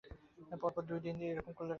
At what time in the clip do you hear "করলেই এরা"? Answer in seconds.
1.15-1.39